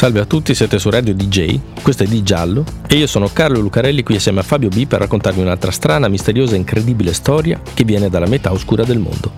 [0.00, 3.60] Salve a tutti, siete su Radio DJ, questo è Di Giallo e io sono Carlo
[3.60, 7.84] Lucarelli qui assieme a Fabio B per raccontarvi un'altra strana, misteriosa e incredibile storia che
[7.84, 9.30] viene dalla metà oscura del mondo.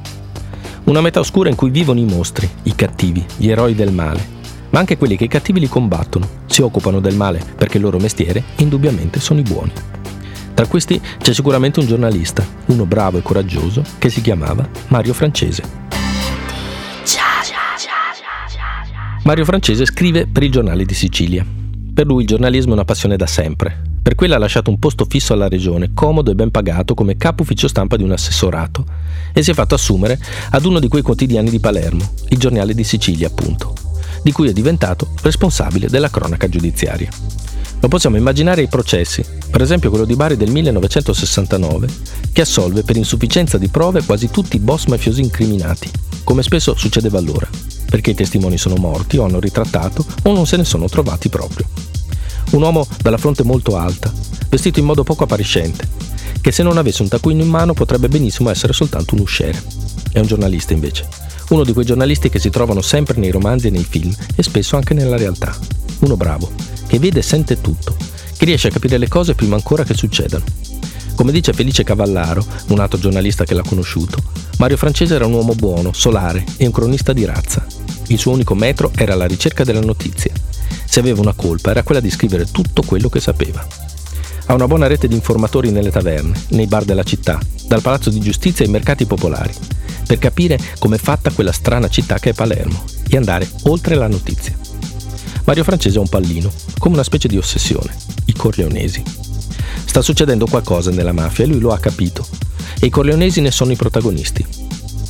[0.84, 4.24] Una metà oscura in cui vivono i mostri, i cattivi, gli eroi del male,
[4.70, 7.98] ma anche quelli che i cattivi li combattono, si occupano del male perché il loro
[7.98, 9.72] mestiere indubbiamente sono i buoni.
[10.54, 15.81] Tra questi c'è sicuramente un giornalista, uno bravo e coraggioso, che si chiamava Mario Francese.
[19.24, 21.46] Mario Francese scrive per il giornale di Sicilia.
[21.94, 23.80] Per lui il giornalismo è una passione da sempre.
[24.02, 27.42] Per quello ha lasciato un posto fisso alla regione, comodo e ben pagato come capo
[27.42, 28.84] ufficio stampa di un assessorato,
[29.32, 30.18] e si è fatto assumere
[30.50, 33.74] ad uno di quei quotidiani di Palermo, il giornale di Sicilia appunto,
[34.24, 37.08] di cui è diventato responsabile della cronaca giudiziaria.
[37.78, 41.86] Lo possiamo immaginare ai processi, per esempio quello di Bari del 1969,
[42.32, 45.88] che assolve per insufficienza di prove quasi tutti i boss mafiosi incriminati,
[46.24, 47.48] come spesso succedeva allora
[47.92, 51.66] perché i testimoni sono morti o hanno ritrattato o non se ne sono trovati proprio.
[52.52, 54.10] Un uomo dalla fronte molto alta,
[54.48, 55.86] vestito in modo poco appariscente,
[56.40, 59.62] che se non avesse un taccuino in mano potrebbe benissimo essere soltanto un usciere.
[60.10, 61.06] È un giornalista invece,
[61.50, 64.76] uno di quei giornalisti che si trovano sempre nei romanzi e nei film e spesso
[64.76, 65.54] anche nella realtà.
[65.98, 66.50] Uno bravo,
[66.86, 67.94] che vede e sente tutto,
[68.38, 70.44] che riesce a capire le cose prima ancora che succedano.
[71.14, 74.16] Come dice Felice Cavallaro, un altro giornalista che l'ha conosciuto,
[74.56, 77.66] Mario Francese era un uomo buono, solare e un cronista di razza,
[78.12, 80.32] il suo unico metro era la ricerca della notizia.
[80.84, 83.66] Se aveva una colpa era quella di scrivere tutto quello che sapeva.
[84.46, 88.20] Ha una buona rete di informatori nelle taverne, nei bar della città, dal palazzo di
[88.20, 89.54] giustizia ai mercati popolari,
[90.06, 94.54] per capire com'è fatta quella strana città che è Palermo e andare oltre la notizia.
[95.44, 97.96] Mario Francese è un pallino, come una specie di ossessione,
[98.26, 99.02] i corleonesi.
[99.86, 102.26] Sta succedendo qualcosa nella mafia e lui lo ha capito.
[102.78, 104.44] E i corleonesi ne sono i protagonisti.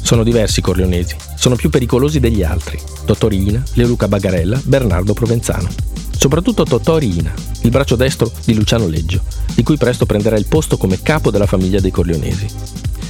[0.02, 2.78] Sono diversi i corleonesi, sono più pericolosi degli altri.
[3.04, 5.69] Totorina, Leoluca Bagarella, Bernardo Provenzano.
[6.16, 9.22] Soprattutto Totorina, il braccio destro di Luciano Leggio,
[9.53, 12.47] di cui presto prenderà il posto come capo della famiglia dei corleonesi.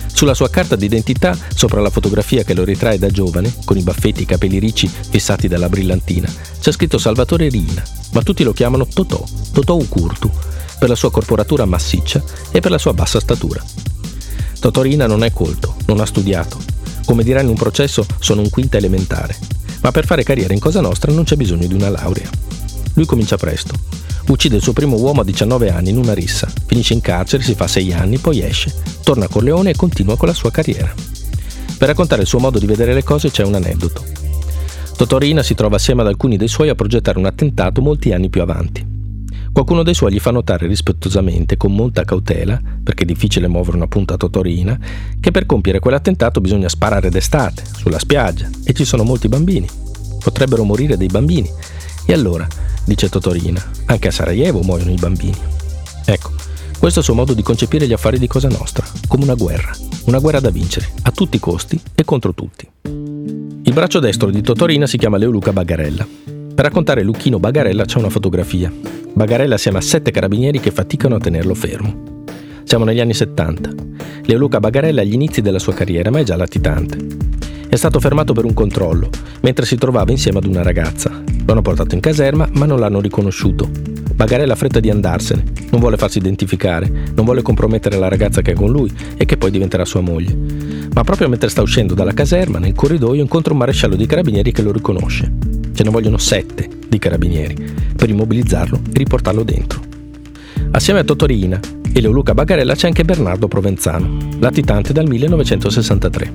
[0.06, 4.20] Sulla sua carta d'identità, sopra la fotografia che lo ritrae da giovane, con i baffetti
[4.20, 7.82] e i capelli ricci fissati dalla brillantina, c'è scritto Salvatore Rina,
[8.12, 9.22] ma tutti lo chiamano Totò,
[9.52, 10.30] Totò Ucurtu,
[10.78, 13.62] per la sua corporatura massiccia e per la sua bassa statura.
[14.58, 16.71] Totorina non è colto, non ha studiato,
[17.04, 19.36] come dirà in un processo, sono un quinta elementare.
[19.80, 22.28] Ma per fare carriera in Cosa Nostra non c'è bisogno di una laurea.
[22.94, 23.74] Lui comincia presto.
[24.28, 27.54] Uccide il suo primo uomo a 19 anni in una rissa, finisce in carcere, si
[27.54, 30.92] fa 6 anni, poi esce, torna a Corleone e continua con la sua carriera.
[31.76, 34.04] Per raccontare il suo modo di vedere le cose c'è un aneddoto.
[34.96, 38.42] Totorina si trova assieme ad alcuni dei suoi a progettare un attentato molti anni più
[38.42, 38.91] avanti.
[39.52, 43.86] Qualcuno dei suoi gli fa notare rispettosamente, con molta cautela, perché è difficile muovere una
[43.86, 44.78] punta totorina,
[45.20, 49.68] che per compiere quell'attentato bisogna sparare d'estate, sulla spiaggia, e ci sono molti bambini.
[50.24, 51.50] Potrebbero morire dei bambini.
[52.06, 52.46] E allora,
[52.86, 55.38] dice Totorina, anche a Sarajevo muoiono i bambini.
[56.06, 56.30] Ecco,
[56.78, 59.72] questo è il suo modo di concepire gli affari di Cosa Nostra, come una guerra,
[60.06, 62.68] una guerra da vincere, a tutti i costi e contro tutti.
[62.84, 66.21] Il braccio destro di Totorina si chiama Leoluca Bagarella.
[66.54, 68.70] Per raccontare Lucchino Bagarella c'è una fotografia,
[69.14, 72.24] Bagarella assieme a sette carabinieri che faticano a tenerlo fermo.
[72.64, 73.70] Siamo negli anni 70.
[74.24, 76.96] Leoluca Bagarella è agli inizi della sua carriera, ma è già latitante.
[77.68, 79.08] È stato fermato per un controllo,
[79.40, 81.10] mentre si trovava insieme ad una ragazza.
[81.10, 83.68] Lo hanno portato in caserma, ma non l'hanno riconosciuto.
[84.14, 88.52] Bagarella ha fretta di andarsene, non vuole farsi identificare, non vuole compromettere la ragazza che
[88.52, 90.36] è con lui e che poi diventerà sua moglie.
[90.92, 94.62] Ma proprio mentre sta uscendo dalla caserma, nel corridoio, incontra un maresciallo di carabinieri che
[94.62, 95.51] lo riconosce.
[95.72, 97.56] Ce ne vogliono sette di carabinieri
[97.96, 99.80] per immobilizzarlo e riportarlo dentro.
[100.72, 101.60] Assieme a Totorina
[101.92, 106.30] e Leoluca Bagarella c'è anche Bernardo Provenzano, latitante dal 1963.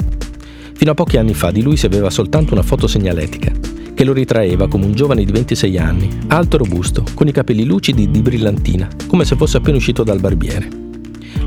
[0.73, 3.51] Fino a pochi anni fa di lui si aveva soltanto una foto segnaletica,
[3.94, 7.65] che lo ritraeva come un giovane di 26 anni, alto e robusto, con i capelli
[7.65, 10.69] lucidi di brillantina, come se fosse appena uscito dal barbiere.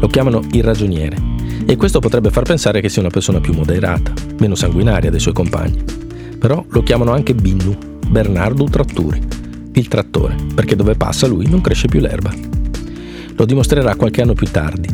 [0.01, 1.17] Lo chiamano il ragioniere,
[1.65, 5.35] e questo potrebbe far pensare che sia una persona più moderata, meno sanguinaria dei suoi
[5.35, 5.85] compagni.
[6.41, 7.79] Però lo chiamano anche Binnu,
[8.11, 9.23] Bernardo Tratturi,
[9.75, 12.35] il trattore, perché dove passa lui non cresce più l'erba.
[13.37, 14.89] Lo dimostrerà qualche anno più tardi.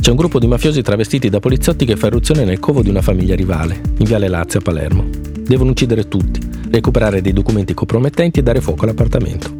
[0.00, 3.02] C'è un gruppo di mafiosi travestiti da poliziotti che fa irruzione nel covo di una
[3.02, 5.04] famiglia rivale, in Viale Lazio a Palermo.
[5.38, 9.54] Devono uccidere tutti, recuperare dei documenti compromettenti e dare fuoco all'appartamento.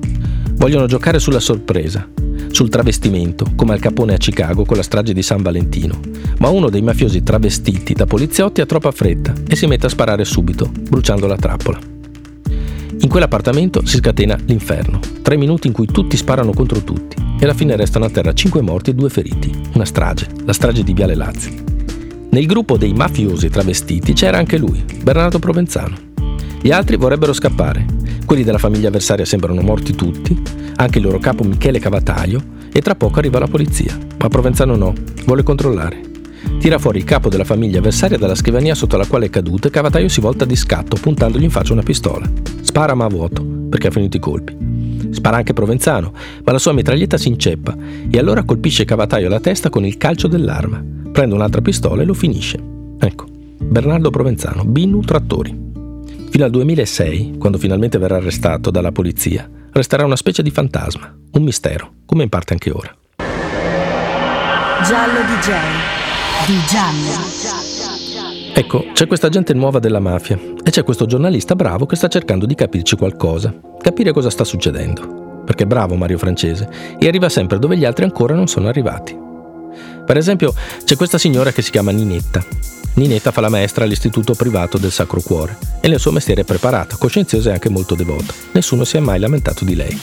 [0.54, 2.08] Vogliono giocare sulla sorpresa,
[2.50, 6.00] sul travestimento, come al Capone a Chicago con la strage di San Valentino,
[6.38, 10.24] ma uno dei mafiosi travestiti da poliziotti ha troppa fretta e si mette a sparare
[10.24, 11.95] subito, bruciando la trappola.
[12.98, 17.54] In quell'appartamento si scatena l'inferno, tre minuti in cui tutti sparano contro tutti e alla
[17.54, 21.14] fine restano a terra cinque morti e due feriti, una strage, la strage di Viale
[21.14, 21.62] Lazzi.
[22.30, 25.94] Nel gruppo dei mafiosi travestiti c'era anche lui, Bernardo Provenzano.
[26.60, 27.84] Gli altri vorrebbero scappare,
[28.24, 30.42] quelli della famiglia avversaria sembrano morti tutti,
[30.76, 33.96] anche il loro capo Michele Cavataglio, e tra poco arriva la polizia.
[34.18, 34.94] Ma Provenzano no,
[35.26, 36.00] vuole controllare.
[36.58, 39.70] Tira fuori il capo della famiglia avversaria dalla scrivania sotto la quale è caduto e
[39.70, 42.28] Cavataglio si volta di scatto puntandogli in faccia una pistola.
[42.66, 44.56] Spara ma a vuoto, perché ha finito i colpi.
[45.10, 46.12] Spara anche Provenzano,
[46.44, 47.74] ma la sua mitraglietta si inceppa
[48.10, 50.84] e allora colpisce Cavataglio alla testa con il calcio dell'arma.
[51.12, 52.58] Prende un'altra pistola e lo finisce.
[52.98, 55.56] Ecco, Bernardo Provenzano, Binu Trattori.
[56.28, 61.42] Fino al 2006, quando finalmente verrà arrestato dalla polizia, resterà una specie di fantasma, un
[61.44, 62.94] mistero, come in parte anche ora.
[64.84, 65.52] Giallo DJ.
[66.46, 67.65] Di Giallo.
[68.58, 72.46] Ecco, c'è questa gente nuova della mafia e c'è questo giornalista bravo che sta cercando
[72.46, 75.42] di capirci qualcosa, capire cosa sta succedendo.
[75.44, 76.66] Perché è bravo Mario Francese
[76.98, 79.14] e arriva sempre dove gli altri ancora non sono arrivati.
[80.06, 80.54] Per esempio,
[80.84, 82.42] c'è questa signora che si chiama Ninetta,
[82.94, 86.96] Ninetta fa la maestra all'istituto privato del Sacro Cuore e nel suo mestiere è preparata,
[86.96, 88.32] coscienziosa e anche molto devota.
[88.52, 90.00] Nessuno si è mai lamentato di lei.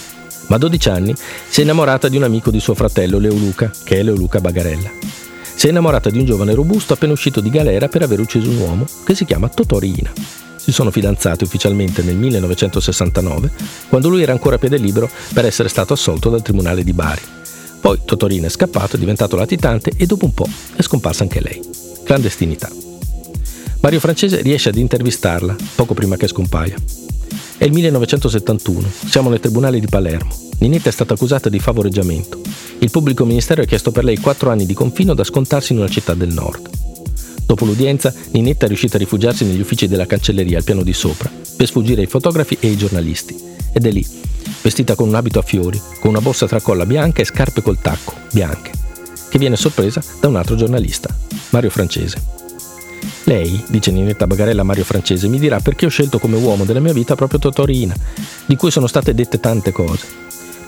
[0.49, 3.71] Ma a 12 anni si è innamorata di un amico di suo fratello, Leo Luca,
[3.83, 5.22] che è Leo Luca Bagarella.
[5.63, 8.57] Si è innamorata di un giovane robusto appena uscito di galera per aver ucciso un
[8.57, 10.12] uomo che si chiama Totò Riina.
[10.57, 13.50] Si sono fidanzati ufficialmente nel 1969,
[13.88, 17.21] quando lui era ancora a piede libero per essere stato assolto dal tribunale di Bari.
[17.80, 21.62] Poi Totorina è scappato, è diventato latitante e dopo un po' è scomparsa anche lei.
[22.04, 22.69] Clandestinità.
[23.80, 26.75] Mario Francese riesce ad intervistarla poco prima che scompaia.
[27.56, 30.36] È il 1971, siamo nel Tribunale di Palermo.
[30.59, 32.42] Ninetta è stata accusata di favoreggiamento.
[32.79, 35.87] Il pubblico ministero ha chiesto per lei quattro anni di confino da scontarsi in una
[35.87, 36.69] città del nord.
[37.45, 41.29] Dopo l'udienza, Ninetta è riuscita a rifugiarsi negli uffici della cancelleria al piano di sopra,
[41.55, 43.37] per sfuggire ai fotografi e ai giornalisti.
[43.71, 44.05] Ed è lì,
[44.61, 48.13] vestita con un abito a fiori, con una borsa tracolla bianca e scarpe col tacco,
[48.31, 48.71] bianche,
[49.29, 51.15] che viene sorpresa da un altro giornalista,
[51.49, 52.41] Mario Francese.
[53.25, 56.93] Lei, dice Ninetta Bagarella Mario Francese, mi dirà perché ho scelto come uomo della mia
[56.93, 57.95] vita proprio Totorina,
[58.45, 60.22] di cui sono state dette tante cose.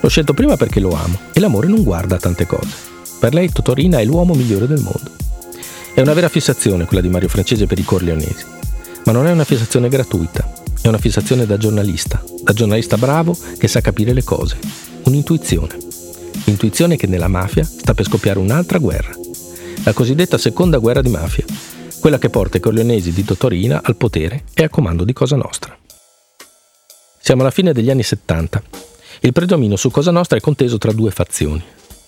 [0.05, 2.69] L'ho scelto prima perché lo amo e l'amore non guarda tante cose.
[3.17, 5.09] Per lei Totorina è l'uomo migliore del mondo.
[5.95, 8.45] È una vera fissazione quella di Mario Francese per i corleonesi,
[9.05, 10.47] ma non è una fissazione gratuita,
[10.79, 14.59] è una fissazione da giornalista, da giornalista bravo che sa capire le cose,
[15.05, 15.75] un'intuizione.
[16.43, 19.15] L'intuizione che nella mafia sta per scoppiare un'altra guerra,
[19.85, 21.45] la cosiddetta seconda guerra di mafia,
[21.99, 25.75] quella che porta i corleonesi di Totorina al potere e a comando di Cosa Nostra.
[27.19, 28.84] Siamo alla fine degli anni 70.
[29.25, 31.59] Il predominio su Cosa Nostra è conteso tra due fazioni.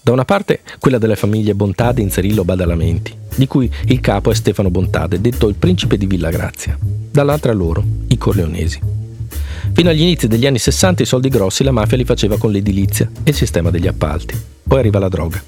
[0.02, 4.36] Da una parte quella delle famiglie Bontade in Zerillo Badalamenti, di cui il capo è
[4.36, 6.78] Stefano Bontade, detto il principe di Villa Grazia.
[6.80, 8.80] Dall'altra loro, i corleonesi.
[9.74, 13.10] Fino agli inizi degli anni 60 i soldi grossi la mafia li faceva con l'edilizia
[13.24, 14.40] e il sistema degli appalti.
[14.62, 15.44] Poi arriva la droga.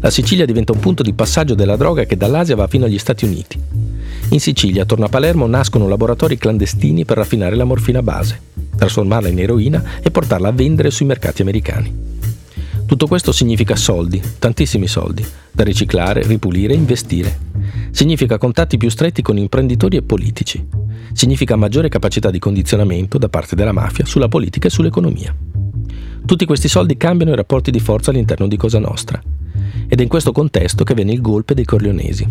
[0.00, 3.24] La Sicilia diventa un punto di passaggio della droga che dall'Asia va fino agli Stati
[3.24, 3.58] Uniti.
[4.28, 8.40] In Sicilia, attorno a Palermo, nascono laboratori clandestini per raffinare la morfina base,
[8.78, 12.06] trasformarla in eroina e portarla a vendere sui mercati americani.
[12.86, 15.22] Tutto questo significa soldi, tantissimi soldi,
[15.52, 17.38] da riciclare, ripulire e investire.
[17.90, 20.66] Significa contatti più stretti con imprenditori e politici.
[21.12, 25.34] Significa maggiore capacità di condizionamento da parte della mafia sulla politica e sull'economia.
[26.24, 29.20] Tutti questi soldi cambiano i rapporti di forza all'interno di Cosa Nostra
[29.86, 32.26] ed è in questo contesto che venne il golpe dei Corleonesi.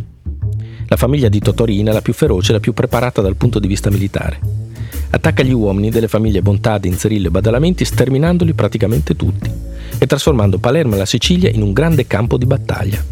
[0.87, 3.67] La famiglia di Totorina è la più feroce e la più preparata dal punto di
[3.67, 4.66] vista militare.
[5.09, 9.49] Attacca gli uomini delle famiglie Bontade, Inzerillo e Badalamenti sterminandoli praticamente tutti
[9.97, 13.03] e trasformando Palermo e la Sicilia in un grande campo di battaglia.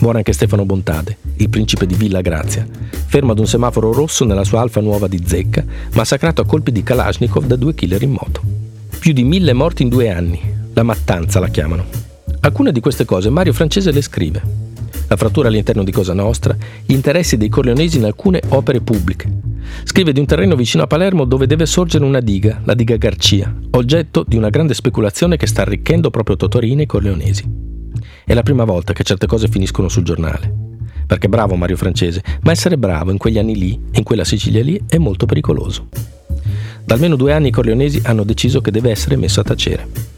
[0.00, 2.66] Muore anche Stefano Bontade, il principe di Villa Grazia,
[3.06, 6.82] fermo ad un semaforo rosso nella sua alfa nuova di zecca, massacrato a colpi di
[6.82, 8.40] Kalashnikov da due killer in moto.
[8.98, 10.40] Più di mille morti in due anni,
[10.74, 11.84] la mattanza la chiamano.
[12.40, 14.42] Alcune di queste cose Mario Francese le scrive.
[15.08, 19.28] La frattura all'interno di Cosa Nostra, gli interessi dei corleonesi in alcune opere pubbliche.
[19.84, 23.54] Scrive di un terreno vicino a Palermo dove deve sorgere una diga, la diga Garcia,
[23.70, 27.44] oggetto di una grande speculazione che sta arricchendo proprio Totorina e corleonesi.
[28.24, 30.66] È la prima volta che certe cose finiscono sul giornale.
[31.06, 34.80] Perché bravo Mario Francese, ma essere bravo in quegli anni lì, in quella Sicilia lì,
[34.86, 35.88] è molto pericoloso.
[36.84, 40.16] Da almeno due anni i corleonesi hanno deciso che deve essere messo a tacere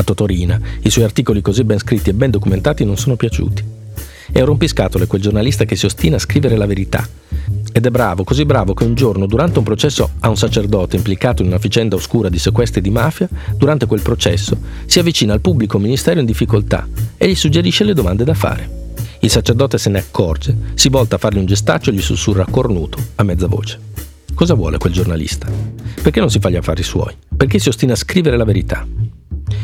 [0.00, 0.60] a Totorina.
[0.82, 3.64] I suoi articoli così ben scritti e ben documentati non sono piaciuti.
[4.32, 7.06] È un rompiscatole quel giornalista che si ostina a scrivere la verità.
[7.72, 11.42] Ed è bravo, così bravo che un giorno, durante un processo a un sacerdote implicato
[11.42, 15.78] in una vicenda oscura di sequestri di mafia, durante quel processo si avvicina al pubblico
[15.78, 18.78] ministero in difficoltà e gli suggerisce le domande da fare.
[19.20, 22.98] Il sacerdote se ne accorge, si volta a fargli un gestaccio e gli sussurra cornuto,
[23.16, 23.78] a mezza voce.
[24.34, 25.46] Cosa vuole quel giornalista?
[26.02, 27.14] Perché non si fa gli affari suoi?
[27.36, 28.86] Perché si ostina a scrivere la verità?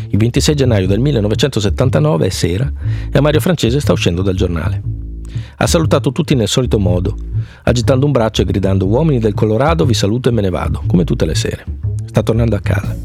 [0.08, 2.70] Il 26 gennaio del 1979 è sera
[3.10, 5.05] e Mario Francese sta uscendo dal giornale.
[5.56, 7.16] Ha salutato tutti nel solito modo,
[7.64, 11.04] agitando un braccio e gridando uomini del Colorado vi saluto e me ne vado, come
[11.04, 11.64] tutte le sere.
[12.06, 12.96] Sta tornando a casa.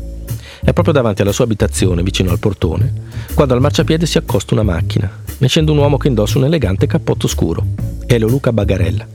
[0.64, 2.94] È proprio davanti alla sua abitazione, vicino al portone,
[3.34, 5.10] quando al marciapiede si accosta una macchina.
[5.38, 7.66] Ne un uomo che indossa un elegante cappotto scuro.
[8.06, 9.08] È Luca Bagarella,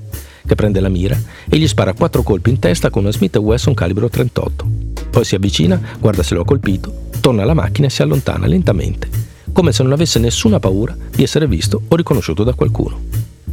[0.45, 1.17] che prende la mira
[1.49, 4.67] e gli spara quattro colpi in testa con una Smith Wesson calibro 38.
[5.11, 9.09] Poi si avvicina, guarda se lo ha colpito, torna alla macchina e si allontana lentamente,
[9.57, 13.01] come se non avesse nessuna paura di essere visto o riconosciuto da qualcuno.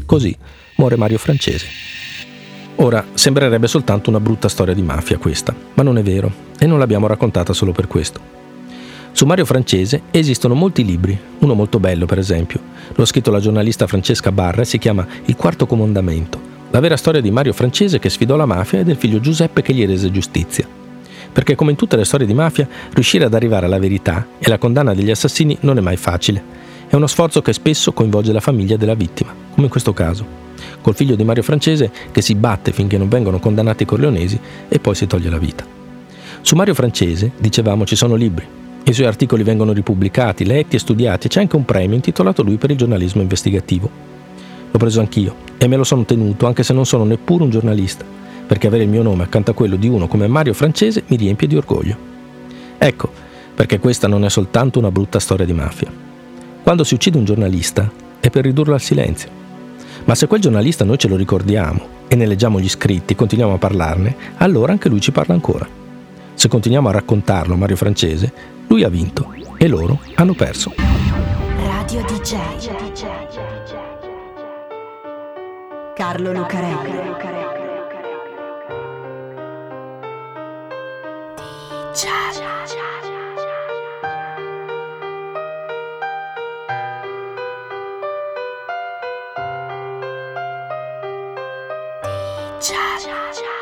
[0.05, 0.35] Così
[0.75, 1.65] muore Mario Francese.
[2.75, 6.29] Ora, sembrerebbe soltanto una brutta storia di mafia questa, ma non è vero,
[6.59, 8.19] e non l'abbiamo raccontata solo per questo.
[9.13, 12.59] Su Mario Francese esistono molti libri, uno molto bello per esempio,
[12.93, 16.37] lo ha scritto la giornalista Francesca Barra e si chiama Il quarto comandamento,
[16.71, 19.73] la vera storia di Mario Francese che sfidò la mafia e del figlio Giuseppe che
[19.73, 20.82] gli rese giustizia.
[21.33, 24.59] Perché come in tutte le storie di mafia, riuscire ad arrivare alla verità e alla
[24.59, 26.61] condanna degli assassini non è mai facile.
[26.87, 30.23] È uno sforzo che spesso coinvolge la famiglia della vittima, come in questo caso,
[30.79, 34.79] col figlio di Mario Francese che si batte finché non vengono condannati i corleonesi e
[34.79, 35.65] poi si toglie la vita.
[36.41, 38.45] Su Mario Francese, dicevamo, ci sono libri.
[38.83, 42.57] I suoi articoli vengono ripubblicati, letti e studiati e c'è anche un premio intitolato lui
[42.57, 43.89] per il giornalismo investigativo.
[44.69, 48.03] L'ho preso anch'io e me lo sono tenuto anche se non sono neppure un giornalista,
[48.53, 51.47] perché avere il mio nome accanto a quello di uno come Mario Francese mi riempie
[51.47, 51.97] di orgoglio.
[52.77, 53.11] Ecco,
[53.55, 55.91] perché questa non è soltanto una brutta storia di mafia.
[56.61, 59.27] Quando si uccide un giornalista è per ridurlo al silenzio.
[60.05, 63.55] Ma se quel giornalista noi ce lo ricordiamo e ne leggiamo gli scritti e continuiamo
[63.55, 65.67] a parlarne, allora anche lui ci parla ancora.
[66.35, 68.31] Se continuiamo a raccontarlo, Mario Francese,
[68.67, 70.75] lui ha vinto e loro hanno perso.
[71.57, 72.35] Radio DJ.
[75.95, 77.52] Carlo Lucarelli.
[81.93, 83.45] 恰恰恰恰恰恰
[83.79, 84.17] 恰恰
[92.59, 93.52] 恰恰恰恰